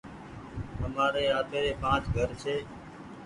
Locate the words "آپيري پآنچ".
1.39-2.03